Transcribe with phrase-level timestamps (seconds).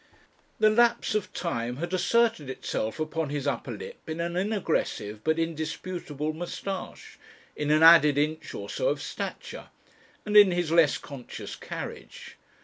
[0.59, 5.37] The lapse of time had asserted itself upon his upper lip in an inaggressive but
[5.37, 7.19] indisputable moustache,
[7.55, 9.67] in an added inch or so of stature,
[10.25, 12.39] and in his less conscious carriage.